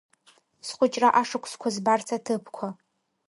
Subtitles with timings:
[0.67, 2.67] Схәыҷра ашықәсқәа збарц аҭыԥқәа.